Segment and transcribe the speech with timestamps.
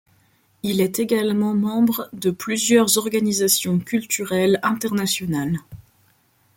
[0.63, 5.59] Il est également membre de plusieurs organisations culturelles internationales.